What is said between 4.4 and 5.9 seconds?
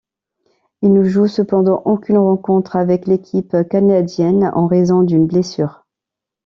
en raison d'une blessure.